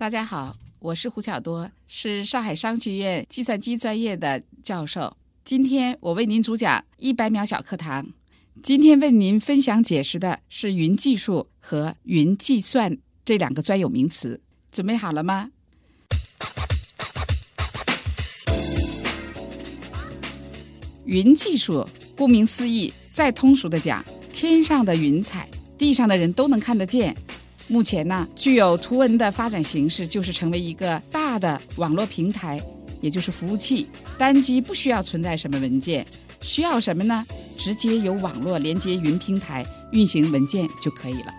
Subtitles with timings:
[0.00, 5.14] 大家好，我是胡巧多，是上海商学院计算机专业的教授。
[5.44, 8.08] 今天我为您主讲一百秒小课堂。
[8.62, 14.40] 今天为您分享解释的是云技术和云计算这两个专有名词。
[14.72, 15.50] 准备好了吗？
[21.04, 21.86] 云技术
[22.16, 25.46] 顾名思义，再通俗的讲，天上的云彩，
[25.76, 27.14] 地上的人都能看得见。
[27.70, 32.60] 目前呢，具有图文的发展形式就是成为一个大的网络平台，
[33.00, 33.86] 也就是服务器。
[34.18, 36.04] 单机不需要存在什么文件，
[36.42, 37.24] 需要什么呢？
[37.56, 41.32] 直接由网络连接云平台运行文件就可以了。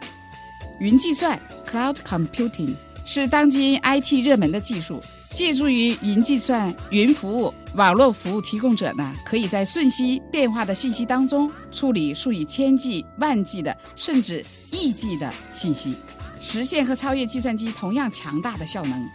[0.79, 1.37] 云计算
[1.69, 2.73] （Cloud Computing）
[3.05, 5.01] 是当今 IT 热门的技术。
[5.31, 15.95] 借助于云计算、云服务、网络服务提供者呢，可以在瞬息变化的信息当中处理数以千计、万计的甚至亿计的信息。
[16.41, 19.09] 实现和超越计算机同样强大的效能。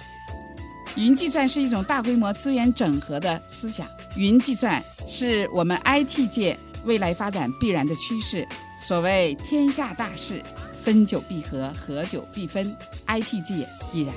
[0.95, 3.85] 云计算是一种大规模资源整合的思想。
[4.17, 8.47] 云计算是我们 IT 界未来发展必然的趋势。
[8.79, 10.41] 所谓天下大势，
[10.81, 12.75] 分久必合，合久必分
[13.09, 14.15] ，IT 界亦然。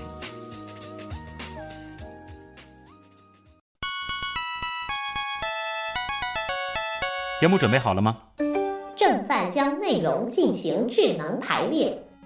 [7.42, 8.18] 节目准备好了吗？
[8.96, 11.98] 正在将内容进行智能排列。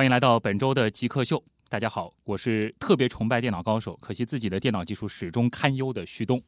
[0.00, 1.44] 欢迎来到本周的极客秀。
[1.68, 6.40] 大家好，我是特别崇拜电脑高手，可惜自己的电脑技术始终堪忧的徐东。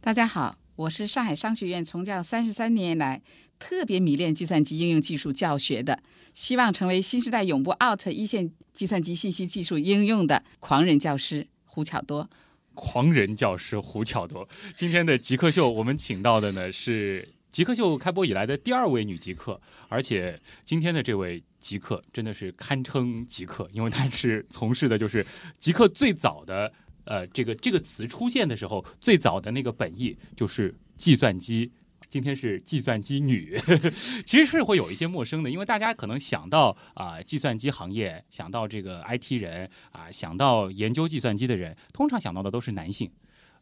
[0.00, 3.20] 大家好，我是上海商学院从教三十三年来
[3.58, 6.00] 特别迷恋计算机应用技术教学的，
[6.32, 12.30] 希望成为新时代永不 out 一线计算机信息技术应用的狂人教师胡巧多。
[12.74, 17.34] 狂人教师胡巧多，今天的极客秀我们请到的呢是。
[17.50, 25.26] 极客秀开播以来的第二位女极客，而且今天的这位极客真的是堪称极客，因为她是从事的就是
[25.58, 26.72] 极客最早的
[27.04, 31.70] 呃这个这个词出现的时候最早的那个本意就是计算机。
[32.08, 33.56] 今天是计算机女，
[34.26, 43.08] 其实是会有一些陌生的，因为大家可能想到啊计算机行业，想到这个 IT 人啊，想到研究计算机的人，通常想到的都是男性。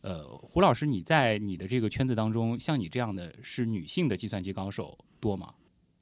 [0.00, 5.52] 呃，胡老师，你在你的这个圈子当中，像你这样的是女性的计算机高手多吗？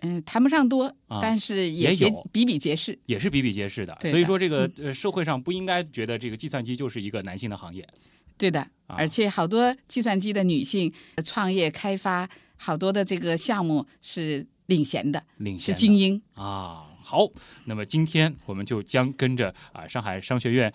[0.00, 3.96] 嗯，谈不上多，但是也有比比皆是，也是比比皆是的。
[4.02, 7.88] 所以说，这个呃社会上不应该觉得这个计算机就是一个男性的行业。
[8.36, 10.92] 对的，而且好多计算机的女性
[11.24, 16.84] 创业开发，好多的这个项目是领衔的，领先是精英啊。
[16.98, 17.26] 好，
[17.64, 20.70] 那么今天我们就将跟着啊上海商学院。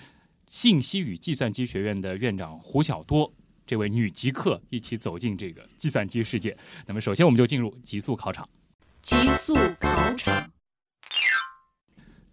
[0.51, 3.31] 信息与计算机学院的院长胡晓多，
[3.65, 6.57] 这位女极客一起走进这个计算机世界。
[6.85, 8.47] 那么，首先我们就进入极速考场。
[9.01, 10.51] 极速考场。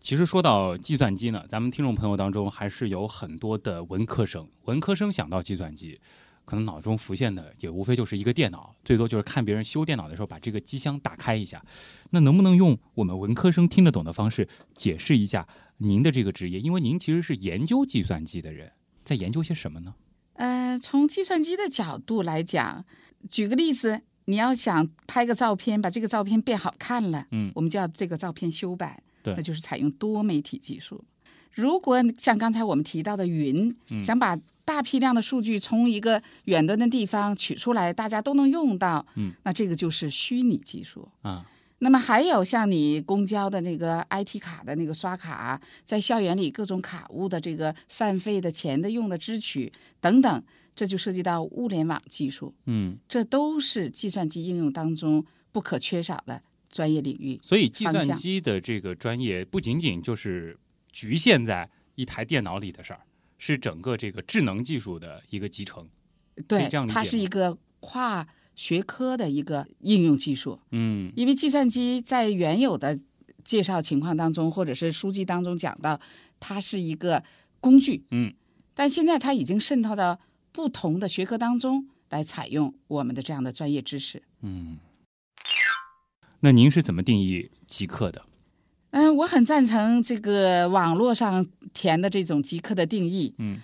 [0.00, 4.48] 其实说到计算机呢，咱们听众朋友当中还是有很多的文科生。
[4.64, 6.00] 文科生想到计算机，
[6.44, 11.64] 可能脑中浮现的也无非就是一个电脑，最多就是看别人修电脑的时候把这个机箱打开一下。
[12.10, 15.46] 那能不能用我们文科生听得懂的方式解释一下？
[15.78, 18.72] 您的这个职业，因为您其实是研究计算机的人，
[19.04, 19.94] 在研究些什么呢？
[20.34, 22.84] 呃，从计算机的角度来讲，
[23.28, 31.04] 举个例子，你要想拍个照片，把这个照片变好看了，嗯，我们就要这个照片修版，对，那就是采用多媒体技术。
[31.52, 41.46] 如果像刚才我们提到的云，想把大批量的数据从一个远端的地方取出来，大家都能用到，嗯，那这个就是虚拟技术啊。
[41.80, 50.42] 那么还有像你公交的那个 IT 卡的那个刷卡，在校园里各种卡物的这个饭费的钱的用的支取等等，
[50.74, 52.52] 这就涉及到物联网技术。
[52.66, 57.38] 嗯，这都是计算机应用当中不可缺少的专业领域。
[57.42, 60.58] 所以，计算机的这个专业不仅仅就是
[60.90, 63.00] 局限在一台电脑里的事儿，
[63.38, 65.88] 是整个这个智能技术的一个集成。
[66.48, 68.26] 对，这样它是一个跨。
[68.58, 72.98] 学科的一个应用技术，嗯，因为计算机在原有的
[73.44, 76.00] 介绍情况当中，或者是书籍当中讲到，
[76.40, 77.22] 它是一个
[77.60, 78.34] 工具，嗯，
[78.74, 80.18] 但现在它已经渗透到
[80.50, 84.78] 不同的学科当中来采用我们的这样的专业知识，嗯。
[86.40, 88.26] 那您是怎么定义极客的？
[88.90, 93.60] 嗯，我很赞成这个网络上填的这种极客的定义，嗯，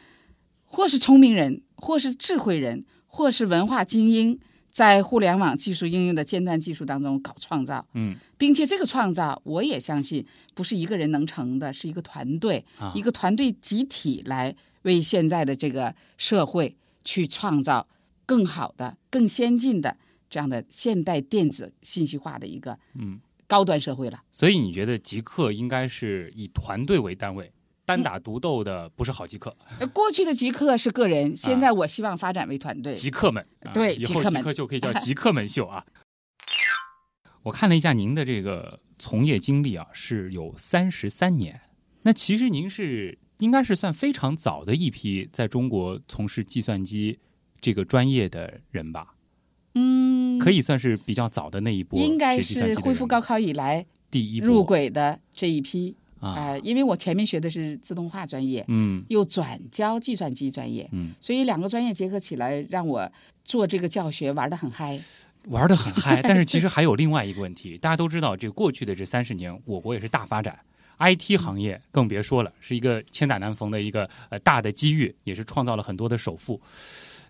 [0.65, 4.39] 或是聪明人，或是智慧人，或是文化精英，
[4.75, 12.93] 在互联网技术应用的尖端技术当中搞创造，嗯，并且这个创造，我也相信不是一个人能成的，是一个团队，啊。
[12.93, 17.87] 一个团队集体来为现在的这个社会去创造
[18.27, 19.97] 更好的、更先进的
[20.29, 23.21] 这样的现代电子信息化的一个嗯。
[23.47, 24.23] 高端社会了。
[24.33, 27.53] 所以你觉得极客应该是以团队为单位，
[27.85, 32.95] 单打独斗的不是好极客，呃过去的极客是个人，现在我希望发展为团队。
[32.95, 35.85] 极客们，啊对以后极客们极客秀可以叫 极客们秀啊。
[37.43, 41.61] 我看了一下您的这个从业经历啊，是有三十三年。
[42.03, 47.19] 那其实您是应该是算非常早的一批在中国从事计算机
[47.61, 49.15] 这个专业的人吧？
[49.75, 63.11] 嗯，可以算是比较早的那一波应该是恢复高考以来第一波入轨的这一批啊，呃，因为我前面学的是自动化专业，嗯又转教计算机专业，嗯，所以两个专业结合起来，让我
[63.45, 64.99] 做这个教学玩得很嗨。
[65.49, 66.23] 玩的很嗨。
[66.25, 70.59] 但是其实还有另外一个问题，大家都知道，这过去的这三十年，我国也是大发展。
[70.99, 76.59] IT 行业更别说了，是一个千载难逢的一个呃大的机遇，也是创造了很多的首富。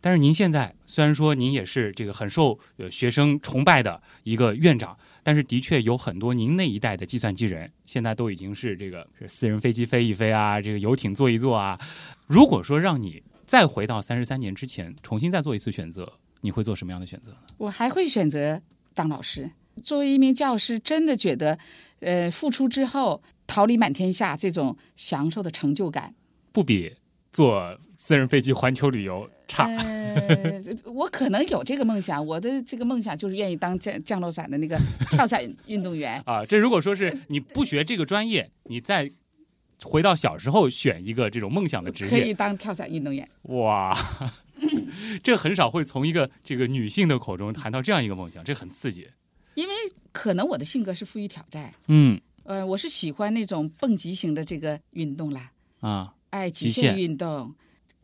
[0.04, 11.80] 但是您现在虽然说您也是这个很受呃学生崇拜的一个院长，但是的确有很多您那一代的计算机人，现在都已经是这个是私人飞机飞一飞啊，这个游艇坐一坐啊。
[12.26, 16.12] 如果说让你再回到三十三年之前，重新再做一次选择，
[16.42, 17.38] 你会做什么样的选择呢？
[17.56, 18.60] 我还会选择
[18.92, 19.50] 当老师。
[19.82, 21.58] 作为一名教师，真的觉得，
[22.00, 26.14] 呃，付出之后桃李满天下这种享受的成就感，
[26.52, 26.94] 不比
[27.32, 29.66] 坐私人飞机环球旅游差。
[29.66, 34.78] 呃，我可能有这个梦想，我的这个梦想就是愿意当降降落伞的那个
[35.10, 36.22] 跳伞运动员。
[36.26, 39.10] 啊，这如果说是你不学这个专业，你再
[39.82, 43.28] 回到小时候选一个这种梦想的职业可以，当跳伞运动员。
[43.42, 43.96] 哇，
[45.22, 49.08] 这很少会从一个这个女性的口中谈到这样一个梦想，这很刺激。
[49.54, 49.74] 因为
[50.10, 57.54] 可能我的性格是富于挑战，嗯呃，我是喜欢那种蹦极型的这个运动啦，啊哎，极限运动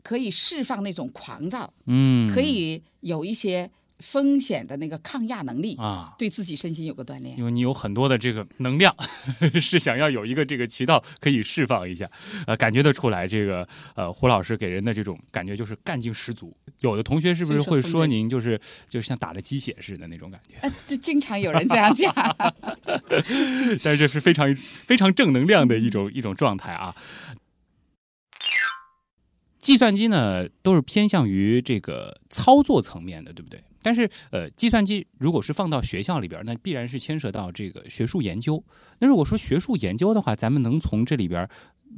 [0.03, 3.69] 可以释放那种狂躁，嗯，可以有一些
[3.99, 6.13] 风险的那个抗压能力，啊。
[6.17, 7.37] 对自己身心有个锻炼。
[7.37, 8.95] 因为你有很多的这个能量，
[9.61, 12.09] 是想要有一个这个渠道可以释放一下，
[12.47, 16.55] 呃，感觉得出来，这个呃胡老师给人的这种感觉就是干劲十足。
[16.79, 18.59] 有的同学是不是会说您就是
[18.89, 20.57] 就像打了鸡血似的那种感觉？
[20.61, 22.11] 呃，就经常有人这样讲。
[23.83, 24.55] 但是这是非常
[24.87, 26.95] 非常正能量的一种一种状态啊。
[29.71, 33.63] 计算机呢，都是偏向于这个操作层面的，对不对？
[33.81, 38.61] 但是，呃，计算机如果是放到学校里边，那必然是牵涉到这个学术研究。
[38.99, 41.47] 那如果说学术研究的话，咱们能从这里边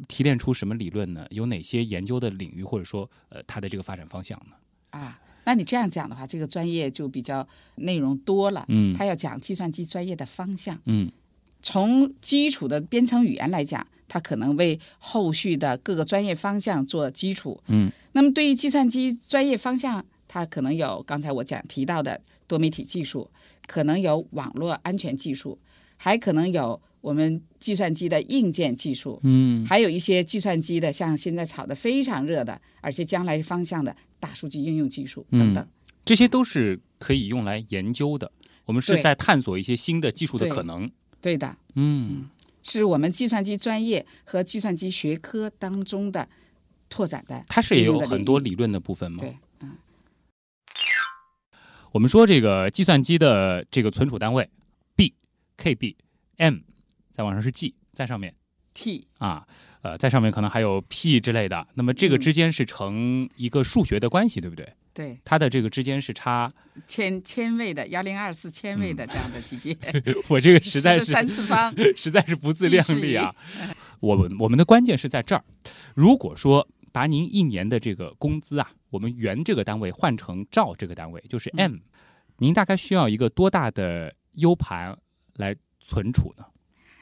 [0.07, 1.25] 提炼出什么理论呢？
[1.31, 4.55] 有哪些研究的领域，或者说，呃，它的这个发展方向呢？
[4.91, 7.47] 啊，那你这样讲的话，这个专业就比较
[7.77, 8.63] 内容多了。
[8.67, 11.11] 嗯他要讲计算机专业的方向，嗯
[11.63, 17.59] 从基础的编程语言来讲，它可能为后续的各个专业方向做基础。
[17.69, 23.27] 嗯那么对于计算机专业方向，它可能有刚才我讲提到的多媒体技术，
[23.65, 25.57] 可能有网络安全技术，
[25.97, 35.67] 还可能有我们计算机的硬件技术，嗯还有一些计算机的，像现在炒得非常热的，而且将来方向的大数据应用技术等等。
[36.05, 38.31] 这些都是可以用来研究的。
[38.65, 40.87] 我们是在探索一些新的技术的可能。
[41.19, 42.29] 对的，嗯
[42.63, 46.27] 是我们计算机专业和计算机学科当中的
[46.89, 47.43] 拓展的。
[47.47, 49.19] 它是也有很多理论的部分吗？
[49.19, 49.77] 对，嗯，
[51.91, 54.49] 我们说这个计算机的这个存储单位
[54.95, 55.13] B、
[55.57, 55.95] KB、
[56.37, 56.59] M，
[57.11, 58.33] 在往上是 G，在上面
[58.83, 59.47] T 啊，
[59.81, 61.65] 呃，在上面可能还有 P 之类的。
[61.75, 64.73] 那么这个之间是成一个数学的关系，对不对？
[64.93, 66.51] 对它的这个之间是差，
[66.85, 69.75] 千千位的幺零二四千位的这样的级别，
[70.27, 71.73] 我这个实在是三次方。
[71.95, 73.33] 实在是不自量力啊！
[74.01, 75.43] 我们我们的关键是在这儿。
[75.95, 81.77] 如果说把您一年的这个工资啊，我们元这个单位换成兆这个单位，就是 M，、
[82.37, 84.95] 您大概需要一个多大的 U 盘
[85.35, 86.45] 来存储呢？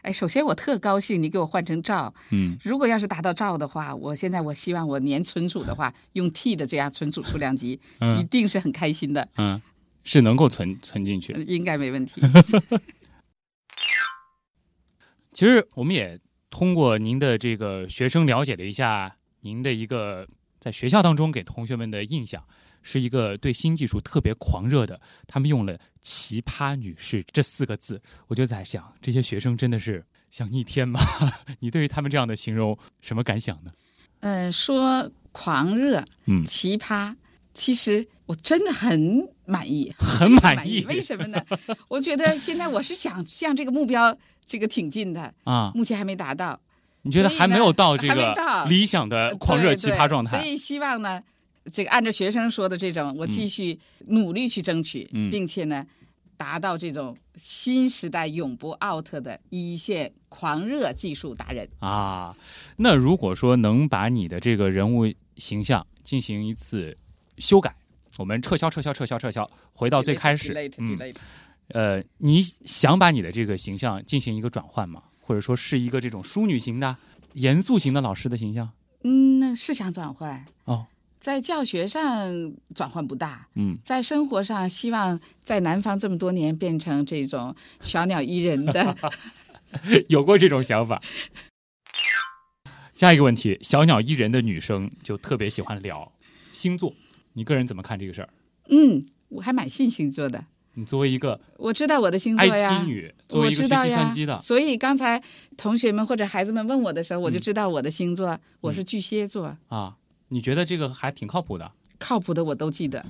[0.01, 9.62] 哎，首先我特高兴你给我换成兆，嗯，如果要是达到兆的话，我现在我希望我年存储的话，用 T 的这样存储数量级，嗯一定是很开心的，嗯，
[10.03, 11.34] 是能够存存进去。
[11.48, 12.22] 应该没问题。
[15.34, 20.27] 其实我们也通过您的这个学生了解了一下您的一个
[20.62, 22.46] 在学校当中给同学们的印象，
[22.84, 31.00] 是一个对新技术特别狂热的，他们用了“奇葩女士”这四个字，我就在想，这些学生真的是想逆天吗？
[31.60, 33.72] 你对于他们这样的形容什么感想呢？
[34.20, 37.15] 嗯，说狂热、嗯，奇葩，
[37.56, 41.44] 其实我真的很满意，很满意为什么呢？
[41.88, 44.15] 我觉得现在我是想向这个目标
[44.46, 46.62] 这个挺进的，啊，目前还没达到。
[47.03, 50.38] 你觉得还没有到这个理想的狂热奇葩状态？
[50.38, 51.22] 对所以希望呢，
[51.72, 55.86] 这个按照学生说的这种，我继续努力去争取，嗯并且呢，
[56.38, 61.67] 达到这种新时代永不 out 的一线狂热技术达人。
[61.79, 62.36] 啊，
[62.77, 66.98] 那如果说能把你的这个人物形象进行一次
[67.38, 67.75] 修改，
[68.17, 71.00] 我们撤销、撤销、撤销、撤销，回到最开始嗯
[71.70, 75.03] 呃，你想把你的这个形象进行一个转换吗？
[75.22, 76.98] 或者说是一个这种淑女型的、
[77.34, 78.72] 严肃型的老师的形象？
[79.04, 80.88] 嗯，那是想转换哦，
[81.20, 88.96] 在教学上转换不大，嗯，在生活上希望在南方这么多年变成这种小鸟依人的。
[90.10, 91.01] 有过这种想法。
[92.94, 96.12] 下一个问题，小鸟依人的女生就特别喜欢聊
[96.51, 96.94] 星座，
[97.34, 98.30] 你个人怎么看这个事儿？
[98.70, 100.46] 嗯，我还蛮信星座的。
[100.74, 105.22] 你作为一个我知道我的星座呀 IT 女，作为我一个学计知道呀，算机的，所以刚才
[105.58, 109.96] 同学们或者孩子们问我的时候，我就嗯知道我的星座，我是巨蟹座，啊，
[110.30, 111.72] 你觉得这个还挺靠谱的？
[112.00, 113.06] 靠谱的我都记得。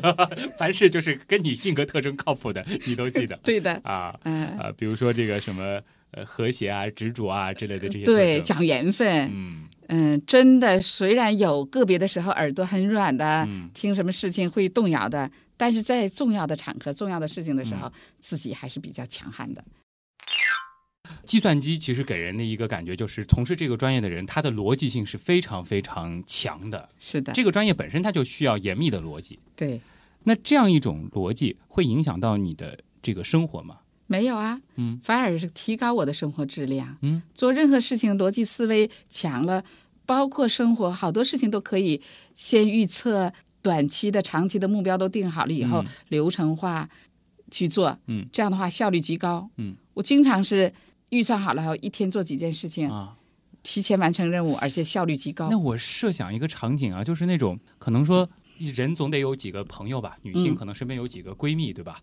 [0.58, 3.34] 凡是就是跟你性格特征靠谱的，你都记得。
[3.42, 5.80] 对的，啊嗯、啊，比如说这个什么
[6.10, 9.30] 呃和谐啊、执着啊之类的这些对，讲缘分。
[9.32, 9.64] 嗯。
[9.88, 13.70] 嗯，真的，虽然有个别的时候耳朵很软的，嗯。
[13.74, 19.64] 听什么事情会动摇的，但是在重要的场合、重要的事情的时候，嗯自己还是比较强悍的。
[21.24, 26.88] 计算机其实给人的一个感觉就是，从事这个专业的人，他的逻辑性是非常非常强的。
[26.98, 29.38] 是的，这个专业本身它就需要严密的逻辑。
[29.54, 29.80] 对，
[30.24, 33.80] 那这样一种逻辑会影响到你的这个生活吗？
[34.06, 36.96] 没有啊，嗯，反而是提高我的生活质量。
[37.00, 39.64] 嗯，做任何事情逻辑思维强了，
[40.04, 42.02] 包括生活好多事情都可以
[42.34, 43.32] 先预测
[43.64, 46.86] 短期的、长期的目标都定好了以后，嗯流程化
[47.50, 47.98] 去做。
[48.06, 49.48] 嗯，这样的话效率极高。
[49.56, 50.70] 嗯，我经常是
[51.08, 53.16] 预算好了后，一天做几件事情，啊，
[53.62, 55.58] 提前完成任务，而且效率极高那。
[55.58, 58.28] 我设想一个场景啊，就是那种可能说
[58.58, 62.02] 人总得有几个朋友吧，女性嗯可能身边有几个闺蜜，对吧？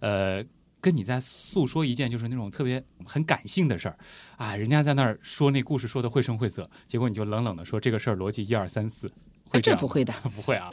[0.00, 0.44] 呃。
[0.82, 3.98] 跟你在诉说一件就是那种特别很感性的事儿，
[4.38, 9.12] 啊，人家在那儿说那故事说的绘声绘色，结果你就冷冷的说这个事儿逻辑一二三四，
[9.58, 10.12] 这不会的。
[10.36, 10.70] 不会啊。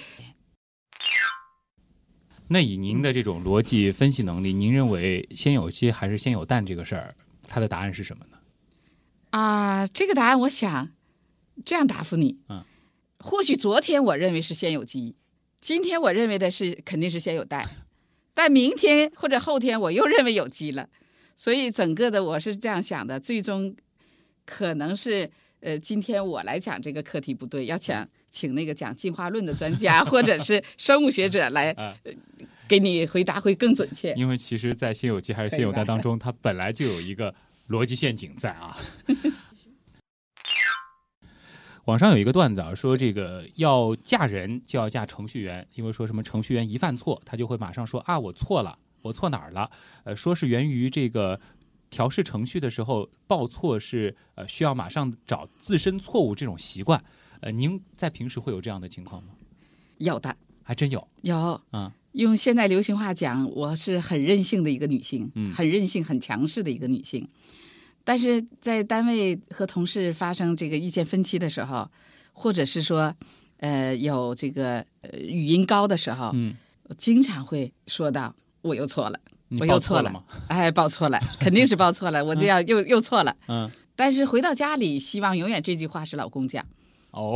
[2.50, 7.16] 那以您的这种逻辑分析能力，您认为先有鸡还是先有蛋这个事儿，
[7.48, 8.38] 它的答案是什么呢？
[9.32, 10.92] 啊，这个答案我想
[11.66, 12.40] 这样答复你。
[12.48, 12.64] 嗯，
[13.20, 15.16] 或许昨天我认为是先有鸡，
[15.60, 17.68] 今天我认为的是肯定是先有蛋，
[18.34, 20.88] 但明天或者后天我又认为有鸡了，
[21.36, 23.76] 所以整个的我是这样想的，最终
[24.46, 25.30] 可能是
[25.60, 31.76] 呃，今天我来讲这个课题不对，要讲请那个讲进化论的专家 或者是生物学者来、
[32.68, 34.14] 给你回答会更准确。
[34.16, 37.34] 因为其实，在先有鸡还是先有蛋当中，它本来就有一个
[37.70, 38.78] 逻辑陷阱在啊。
[41.86, 49.72] 网上有一个段子啊，说这个要嫁人就要嫁程序员，因为说什么程序员一犯错，他就会马上说啊我错了，我错哪儿了？
[50.04, 51.40] 呃，说是源于这个
[51.90, 57.02] 调试程序的时候报错是呃需要马上找自身错误这种习惯。
[57.42, 59.30] 呃，您在平时会有这样的情况吗？
[59.98, 67.28] 有的还真有有，啊，用现在流行话讲，我是很任性的一个女性，嗯很任性、很强势的一个女性。
[68.04, 71.90] 但是在单位和同事发生这个意见分歧的时候，
[72.32, 73.14] 或者是说，
[73.58, 79.20] 呃，有这个呃语音高的时候，嗯，我经常会说到我又错了，
[79.60, 80.24] 我又错了吗？
[80.48, 83.36] 哎，报错了，肯定是报错了，我就要又又错了。
[83.48, 83.70] 嗯。
[83.96, 86.64] 但是回到家里，希望永远这句话是老公讲。
[87.18, 87.36] 哦，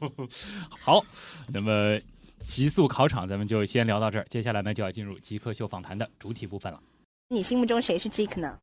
[0.80, 1.04] 好，
[1.52, 1.98] 那么
[2.40, 6.80] 极速考场咱们就先聊到这儿，接下来呢就要进入极客秀访谈的主体部分了。
[7.28, 8.58] 你心目中谁是 Jake 呢？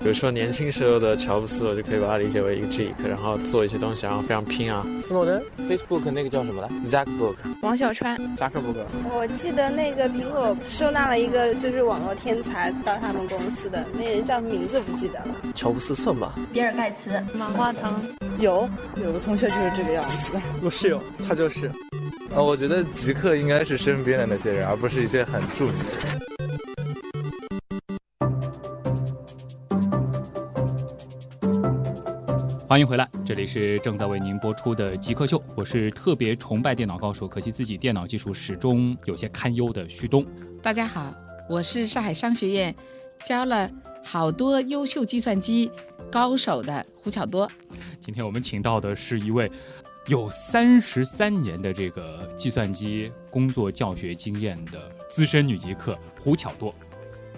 [0.00, 4.84] 比如说年轻时候的乔布斯，我就可以把它理解为一个 geek，然后做一些东西，然后非常拼啊。
[5.08, 8.84] 斯诺登，Facebook 那个叫什么来？Zuckerberg，王小川，扎克伯格。
[9.12, 15.36] 我记得那个苹果收纳了一个就是网络天才到他们公司的那人叫名字不记得了。
[15.54, 16.34] 乔布斯算吧。
[16.52, 17.92] 比尔盖茨，马化腾。
[18.40, 20.38] 有有个同学就是这个样子。
[20.62, 21.70] 我室友，他就是。
[22.34, 26.20] 呃，我觉得极客应该是身边的那些人，而不是一些很著名的人。
[32.66, 40.26] 欢欢迎回来，这里是正在为您播出的极客秀，我是特别崇拜电脑高手，可惜自己电脑技术始终有些堪忧的旭东。
[40.62, 41.14] 大家好，
[41.48, 42.74] 我是上海商学院
[43.22, 43.70] 教了
[44.02, 45.70] 好多优秀计算机
[46.10, 47.48] 高手的胡巧多。
[48.00, 49.48] 今天我们请到的是一位
[50.06, 56.74] 有三十三年的这个计算机工作教学经验的资深女极客胡巧多。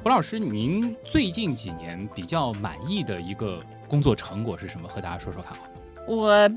[0.02, 4.88] 胡老师，您最近几年比较满意的一个工作成果是什么？
[4.88, 5.70] 和大家说说看好吗？
[6.06, 6.48] 我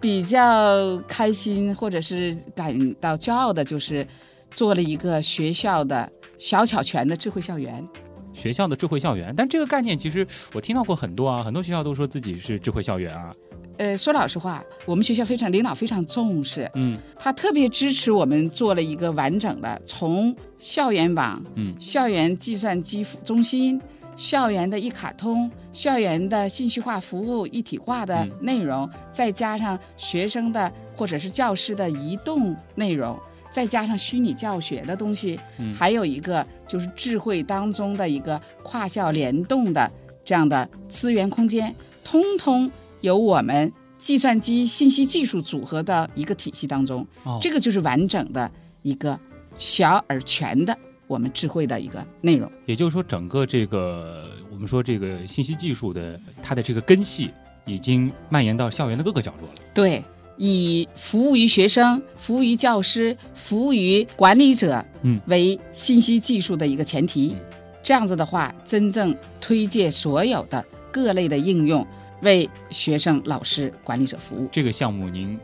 [0.00, 4.06] 比较开心或者是感到骄傲的，就是
[4.50, 7.86] 做了一个学校的小巧全的智慧校园。
[8.32, 13.34] 学校的智慧校园，但这个概念其实我听到过很多啊，很多学校都说自己是智慧校园啊。
[13.76, 23.80] 呃，说老实话，我们学校非常领导非常重视，嗯，他特别支持我们做了一个完整的从校园网、嗯，校园计算机中心、
[24.16, 33.18] 校园的一卡通、校园的信息化服务一体化的内容，再加上学生的或者是教师的移动内容，
[33.50, 39.90] 再加上虚拟教学的东西，嗯还有一个就是智慧当中的一个跨校联动的
[40.24, 42.70] 这样的资源空间，通通。
[43.00, 49.20] 由我们计算机信息技术组合的一个体系当中，哦、这个就是完整的一个
[49.58, 50.74] 小而全的
[51.14, 52.50] 我们智慧的一个内容。
[52.66, 57.30] 也就是说，整个这个我们说这个信息技术的它的这个根系
[57.64, 59.60] 已经蔓延到校园的各个角落了。
[59.72, 60.02] 对，
[60.36, 67.36] 以服务于学生、服务于教师、服务于管理者，嗯，为信息技术的一个前提。
[67.38, 67.40] 嗯、
[67.82, 71.86] 这样子的话，真正推介所有的各类的应用。
[72.22, 74.48] 为学生、老师、管理者服务。
[74.50, 75.38] 这个项目您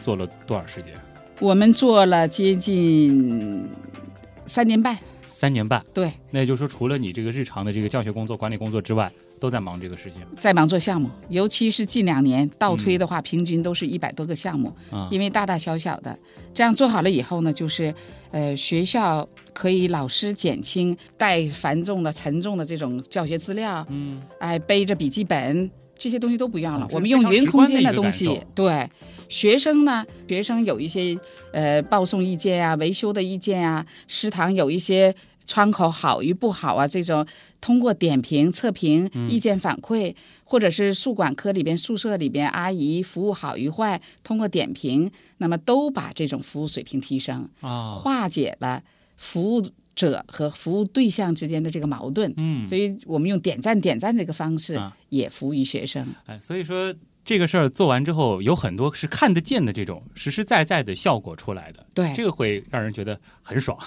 [0.00, 0.94] 做了多少时间？
[1.38, 3.68] 我们做了接近
[4.46, 4.96] 三年半。
[5.26, 6.12] 三年半，对。
[6.30, 9.10] 那也就是说，除了你这个日常的这个教学工作、管理工作之外，
[9.40, 10.20] 都在忙这个事情。
[10.38, 14.70] 在忙做项目，尤其是近两年倒推的话，嗯、平均都是一百多个项目。
[14.90, 16.16] 啊，因为大大小小的，
[16.52, 17.92] 这样做好了以后呢，就是
[18.32, 23.84] 呃，学校可以老师减轻带繁重的、沉重的这种教学资料。
[23.88, 25.70] 嗯，哎，背着笔记本。
[25.98, 28.40] 这些东西都不一样了，啊、我们用云空间的东西。
[28.54, 28.88] 对，
[29.28, 31.18] 学生呢，学生有一些
[31.52, 35.14] 呃报送意见啊、维修的意见啊，食堂有一些
[35.44, 37.26] 窗口好与不好啊，这种
[37.60, 40.14] 通过点评、测评、意见反馈，嗯、
[40.44, 48.82] 或者是宿管科里边、宿舍里边阿姨服务好与坏，通过点评，那么都把这种服务水平提升啊，化解了
[49.16, 49.66] 服务。
[49.94, 56.06] 者和服务对象之间的这个矛盾，嗯，所以我们用点赞点赞这个方式啊也服务于学生。
[56.26, 56.92] 哎，所以说
[57.24, 63.78] 这个事儿做完之后，有很多是看得见的这种实实在在的效果出来的，对，这个会让人觉得很爽，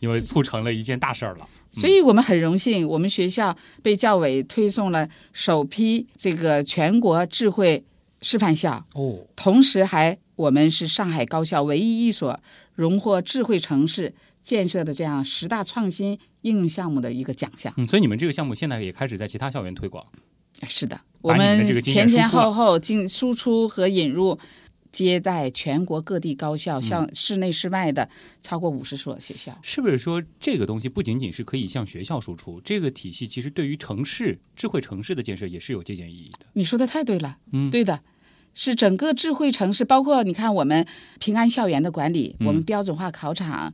[0.00, 1.48] 因为促成了一件大事儿了。
[1.70, 7.82] 所以我们很荣幸，我们学校被教委推送了首批这个全国智慧
[8.20, 12.38] 示范校，哦，同时还我们是上海高校唯一一所
[12.74, 14.12] 荣获智慧城市。
[14.42, 20.04] 建设的这样十大创新应用项目的一个奖项，嗯，所以你们这个项目现在也开始在其他校园推广。
[20.68, 24.38] 是的，我们前前后后进输出和引入，
[24.92, 28.08] 接待全国各地高校，像室内室外的
[28.40, 29.58] 超过五十所学校。
[29.62, 36.46] 是不是说这个东西不仅仅是可以向学校输出，这个体系其实对于城市智慧城市的建设也是有借鉴意义的？
[36.52, 38.00] 你说的太对了，嗯，对的。
[38.54, 40.86] 是整个智慧城市，包括你看我们
[41.18, 43.72] 平安校园的管理，嗯、我们标准化考场。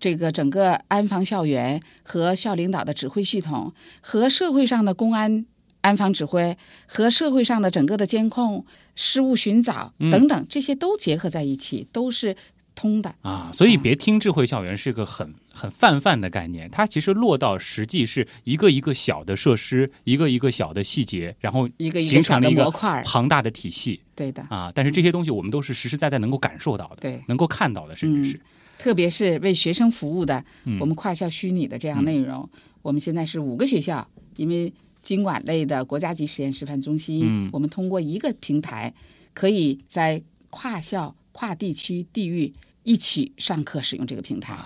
[0.00, 5.44] 这个整个安防校园和校领导的指挥系统，和社会上的公安
[5.82, 8.64] 安防指挥，和社会上的整个的监控、
[8.96, 12.34] 失物寻找等等，这些都结合在一起，都是
[12.74, 13.50] 通的啊。
[13.52, 24.00] 所以别听智慧校园是个很很泛泛的概念，它其实落到实际是一个一个小的设施，一个一个小的细节，然后一个形成了一个模块庞大的体系。
[24.16, 28.38] 对的啊，但是这些东西我们都是实实在在能够感受到的，对，能够看到的，甚至是。
[28.38, 28.40] 嗯
[28.80, 32.48] 特别是为学生服务的，嗯我们跨校虚拟的这样内容，
[32.80, 38.94] 我们现在是五个学校，因为经管类的国家级实验示范中心，嗯我们通过一个平台，
[39.34, 42.50] 可以在跨校、跨地区、地域
[42.82, 44.56] 一起上课使用这个平台。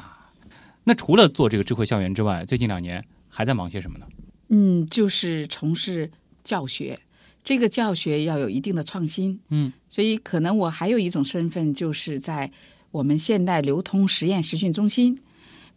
[0.84, 4.06] 那除了做这个智慧校园之外，最近两年还在忙些什么呢？
[4.50, 6.08] 嗯，就是从事
[6.44, 7.00] 教学，
[7.42, 9.40] 这个教学要有一定的创新。
[9.48, 12.48] 嗯，所以可能我还有一种身份，就是在
[12.94, 15.18] 我们现代流通实验实训中心，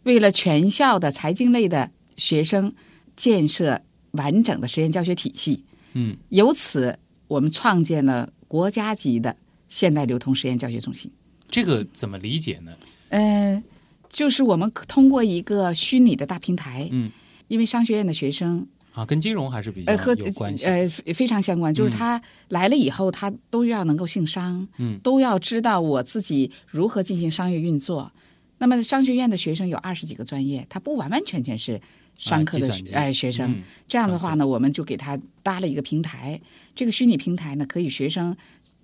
[0.04, 2.72] 为了全校的财经类的学生
[3.16, 5.64] 建设完整的实验教学体系。
[5.94, 9.36] 嗯，由此我们创建了国家级的
[9.68, 11.10] 现代流通实验教学中心。
[11.48, 12.70] 这个怎么理解呢？
[13.08, 13.64] 嗯、
[14.08, 17.10] 就是我们通过一个虚拟的大平台，嗯，
[17.48, 18.64] 因为商学院的学生
[18.98, 20.64] 啊，跟金融还是比较有关系。
[20.64, 28.10] 呃非非常相关，就是嗯他来了以后，他都要能够姓商，嗯都要知道我自己如何进行商业运作。
[28.58, 31.80] 那么商学院的学生有二十几个专业，他不完完全全是
[32.16, 33.52] 商科的哎学生。
[33.52, 36.40] 嗯这样的话呢，我们就给他搭了一个平台。
[36.74, 38.36] 这个虚拟平台呢，可以学生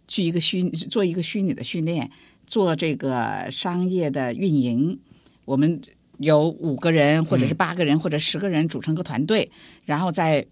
[0.07, 2.09] 去一个虚做一个虚拟的训练，
[2.46, 4.96] 做这个商业的运营。
[5.44, 5.81] 我们
[6.18, 9.50] 有五个人，或者是八个人，或者十个人组成个团队，
[9.85, 10.44] 然后在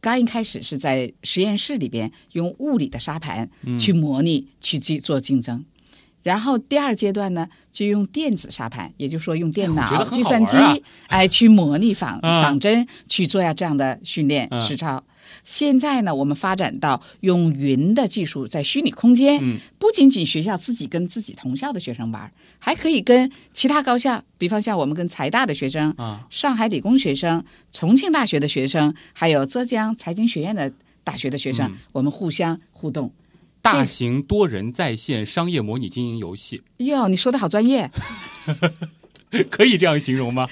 [0.00, 5.64] 刚一开始是在实验室里边用物理的沙盘去模拟、去竞做竞争。
[6.22, 10.56] 然后第二阶段呢，就用电子沙盘，也就是说用电脑、计算机
[11.06, 14.60] 哎，去模拟仿啊 仿真，去做下这样的训练嗯。
[14.60, 15.04] 实操。
[15.44, 30.72] 现在呢，我们发展到用云的技术，在虚拟空间，嗯不仅仅学校自己跟自己同校的学生玩，还可以跟其他高校，比方像我们跟财大的学生、啊，上海理工学生、重庆大学的学生，还有浙江财经学院的
[31.04, 31.76] 大学的学生，嗯。
[31.92, 33.12] 我们互相互动。
[33.62, 37.88] 大型多人在线商业模拟经营游戏，哟，你说的好专业，
[39.48, 40.48] 可以这样形容吗？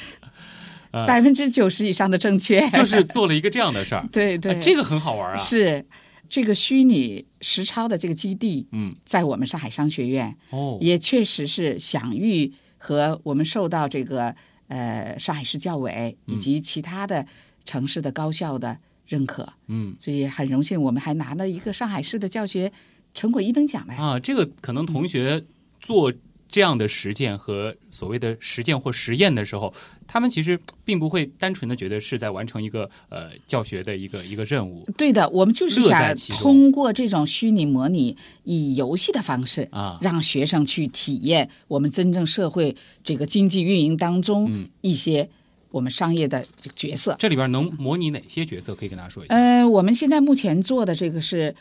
[0.92, 5.37] 啊百分之九十以上的正确，就是做了一个这样的事儿，对 对，啊这个很好玩啊。
[5.37, 5.85] 是
[6.28, 14.34] 这个虚拟实操的这个基地，嗯，在我们上海商学院，哦，也确实是享誉和我们受到这个
[14.68, 17.26] 呃上海市教委以及其他的
[17.64, 19.94] 城市的高校的认可，嗯。
[19.98, 22.72] 所以很荣幸，我们还拿了一个上海市的教学
[23.12, 23.96] 成果一等奖来。
[23.96, 25.44] 啊，这个可能同学
[25.80, 26.12] 做
[26.54, 29.74] 这样的实践和所谓的实践或实验的时候，
[30.06, 39.98] 他们其实并不会单纯的觉得是在完成一个呃教学的一个一个任务对的，我们就是想通过这种虚拟模拟，以游戏的方式，啊。
[40.00, 45.28] 让学生去体验我们真正社会这个经济运营当中嗯一些
[45.72, 47.16] 我们商业的角色。
[47.18, 48.76] 这里边能模拟哪些角色？
[48.76, 49.34] 可以跟大家说一下。
[49.34, 51.52] 呃，我们现在目前做的这个是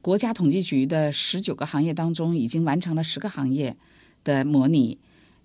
[0.00, 3.76] 国家统计局的十九个行业当中，已经完成了十个行业
[4.26, 4.98] 的模拟。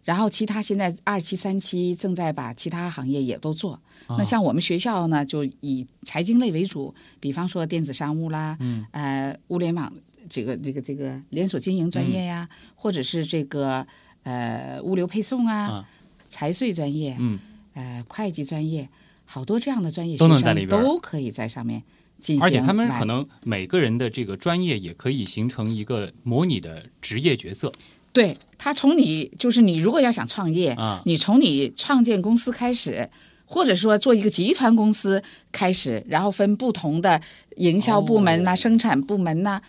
[0.03, 3.79] 然后其他现在二期、三期正在把其他行业也都做。
[4.07, 4.17] 啊。
[4.17, 9.93] 那像我们学校呢，就以财经类为主，比方说电子商务啦，嗯，呃，物联网
[10.27, 13.85] 这个这个这个连锁经营专业呀，或者是这个
[14.23, 15.89] 呃物流配送啊，啊。
[16.27, 17.37] 财税专业，嗯，
[17.73, 18.89] 呃，会计专业，
[19.25, 21.83] 好多这样的专业都能在里边都可以在上面
[22.19, 27.71] 进行，而且他们可能每个人的这个专业也可以形成一个模拟的职业角色
[28.13, 31.01] 对他从你就是你如果要想创业，啊。
[31.05, 33.09] 你从你创建公司开始，
[33.45, 37.21] 或者说做一个集团公司开始，然后分不同的
[37.57, 39.61] 营销部门呐、哦生产部门呐、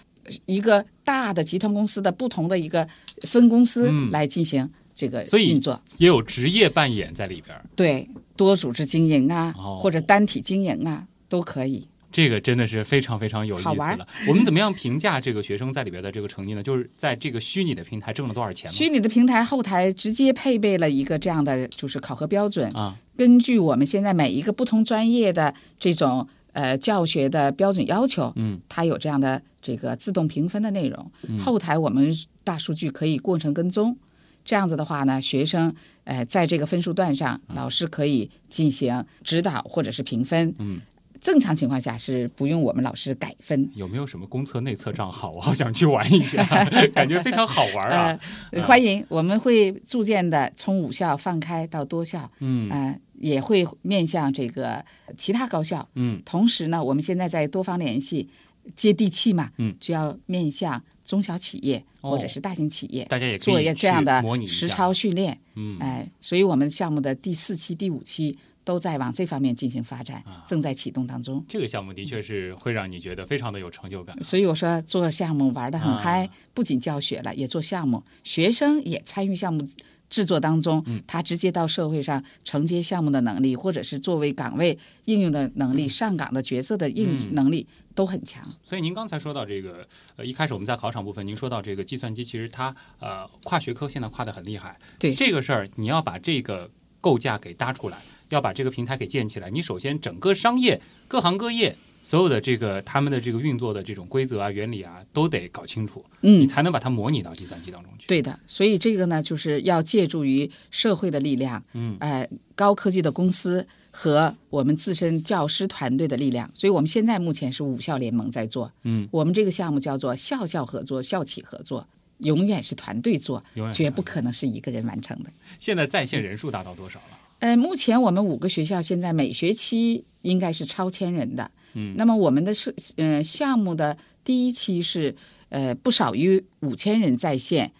[0.46, 2.86] 一个大的集团公司的不同的一个
[3.22, 5.80] 分公司嗯来进行这个所以运作。
[5.98, 11.88] 也有职业扮演在里边儿，对，多组织经营啊，哦或者单体经营啊，都可以。
[12.12, 14.06] 这个真的是非常非常有意思了。
[14.28, 16.62] 我们怎么样评价这个学生在里边的这个成绩呢？
[16.62, 18.76] 就是在这个虚拟的平台挣了多少钱吗？
[18.76, 31.10] 虚拟的平台后台直接配备了一个这样的就是考核标准，啊，根据我们现在每一个不同专业的这种呃教学的标准要求，嗯，它有这样的这个自动评分的内容。
[31.22, 33.96] 嗯后台我们大数据可以过程跟踪，
[34.44, 40.54] 这样子的话呢，学生呃在这个分数段上，老师可以进行指导或者是评分。
[40.58, 40.80] 嗯。
[41.22, 45.30] 正常情况下是不用我们老师改分，有没有什么公测内测账号？
[45.36, 46.44] 我好想去玩一下，
[46.92, 48.18] 感觉非常好玩啊！
[48.50, 54.84] 呃，欢迎，我们会逐渐的从五校放开到多校，嗯呃，也会面向这个
[55.16, 55.88] 其他高校。
[55.94, 58.28] 嗯同时呢，我们现在在多方联系，
[58.74, 65.38] 接地气嘛，嗯就要面向中小企业哦或者是大型企业，大家也可做以一这样的实操训练。
[65.54, 71.44] 嗯，哎，所以我们项目的第四期、第五期都在往这方面进行发展，啊正在启动当中。
[71.48, 74.16] 这个项目的确是会让你觉得非常的有成就感。
[74.22, 79.64] 所以我说做项目玩得很嗨，啊不仅教学了，也做项目，学生也参与项目
[80.08, 88.46] 制作当中，嗯他直接到社会上承接项目的能力，或者是作为岗位应用的能力、上岗的角色的应嗯能力都很强。
[88.62, 94.78] 所以您刚才说到这个，呃，一开始我们在考场部分，您说到这个计算机，其实它呃跨学科现在跨得很厉害。
[94.98, 96.70] 对这个事儿，你要把这个
[97.02, 97.98] 构架给搭出来，
[98.30, 108.08] 要把这个平台给建起来，你首先整个商业各行各业所有的这个他们的这个运作的这种规则啊、原理啊，都得搞清楚，嗯你嗯，才能把它模拟到计算机当中去。
[108.08, 108.38] 对的。
[108.46, 116.50] 所以这个呢，就是要借助于社会的力量，嗯呃，高科技的公司和我们自身教师团队的力量。
[116.54, 121.86] 所以我们现在目前是五校联盟在做，嗯，我们这个项目叫做校校合作、校企合作。
[122.22, 125.30] 永远是团队做，永远绝不可能是一个人完成的。
[125.58, 127.18] 现在在线人数达到多少了？
[127.40, 131.50] 呃，目前我们五个学校现在每学期应该是超千人的。
[131.74, 135.14] 嗯，那么我们的是呃项目的第一期是
[135.48, 137.72] 呃不少于五千人在线，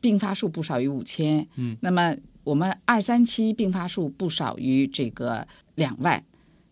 [0.00, 1.46] 并发数不少于五千。
[1.56, 6.22] 嗯，那么我们二三期并发数不少于这个两万。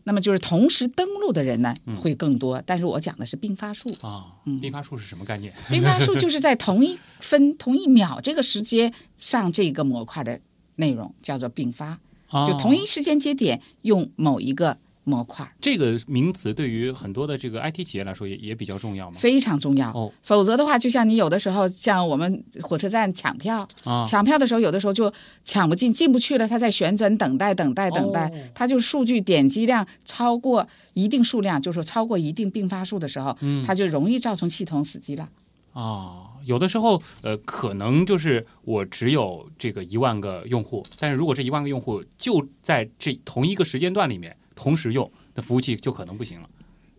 [0.04, 4.26] 那么就是同时登录的人呢会更多，但是我讲的是并发数啊。
[4.60, 5.52] 并发数是什么概念？
[5.70, 10.38] 并发数就是在同一 分同一秒这个时间上这个模块的
[10.76, 11.98] 内容叫做并发，
[12.30, 15.48] 哦、就同一时间节点用某一个模块。
[15.60, 19.16] 这个名词对于很多的这个 IT 企业来说也也比较重要吗？
[19.18, 20.10] 非常重要哦。
[20.22, 25.12] 否则的话，就像你有的时候像我们火车站抢票，啊、抢票的时候有的时候就
[25.44, 35.28] 抢不进，进不去了，它在旋转等待等待等待，哦、它就数据点击量超过一定数量，就是说超过一定并发数的时候，嗯、它就容易造成系统死机了。
[35.72, 46.48] 啊，有的时候，呃，可能就是我只有这个一万个用户，但是如果这一万个用户就在这同一个时间段里面同时用，那服务器就可能不行了。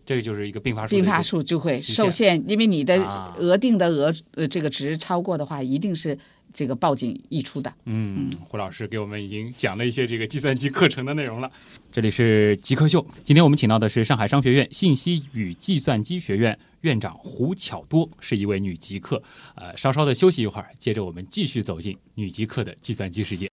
[0.04, 6.16] 这个就是一个并发数，并发数就会受限，因为你的啊额定的额呃这个值超过的话，一定是
[6.52, 7.74] 这个报警溢出的。
[7.86, 11.50] 嗯，胡老师给我们已经讲了一些这个计算机课程的内容了。
[11.90, 19.20] 这里是极客秀，今天我们请到的是上海商学院信息与计算机学院院长胡巧多，是一位女极客。
[19.56, 23.50] 呃，稍稍的休息一会儿，接着我们继续走进女极客的计算机世界。